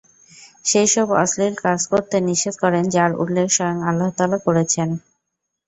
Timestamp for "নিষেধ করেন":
2.21-2.83